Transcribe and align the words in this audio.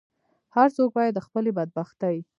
هر 0.55 0.67
څوک 0.75 0.89
باید 0.97 1.13
د 1.15 1.19
خپلې 1.25 1.51
بدبختۍ. 1.57 2.17